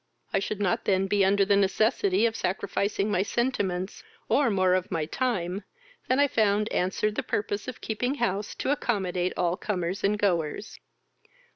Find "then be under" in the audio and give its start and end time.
0.85-1.45